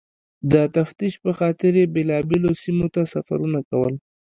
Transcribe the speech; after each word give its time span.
د 0.51 0.53
تفتیش 0.75 1.13
پخاطر 1.25 1.73
یې 1.79 1.85
بېلابېلو 1.95 2.51
سیمو 2.63 2.87
ته 2.93 3.01
سفرونه 3.13 3.59
کول. 3.69 3.93